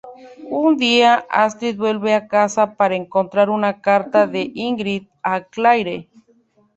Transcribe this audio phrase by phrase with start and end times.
[0.49, 6.09] Un día, Astrid vuelve a casa para encontrar una carta de Ingrid a Claire.